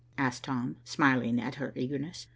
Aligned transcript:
asked 0.17 0.45
Tom, 0.45 0.77
smiling 0.83 1.39
at 1.39 1.53
her 1.61 1.71
eagerness. 1.75 2.25